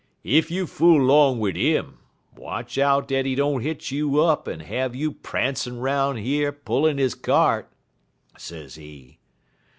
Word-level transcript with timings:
'If 0.23 0.49
you 0.49 0.65
fool 0.65 0.99
'long 0.99 1.39
wid 1.39 1.55
'im, 1.55 1.99
watch 2.35 2.79
out 2.79 3.07
dat 3.07 3.27
he 3.27 3.35
don't 3.35 3.61
hitch 3.61 3.91
you 3.91 4.19
up 4.19 4.47
en 4.47 4.61
have 4.61 4.95
you 4.95 5.11
prancin' 5.11 5.77
'roun' 5.79 6.17
yer 6.17 6.51
pullin' 6.51 6.97
he 6.97 7.07
kyart,' 7.09 7.69
sezee. 8.35 9.19